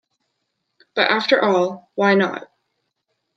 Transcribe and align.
But 0.95 1.11
after 1.11 1.43
all— 1.43 1.91
why 1.93 2.15
not? 2.15 2.49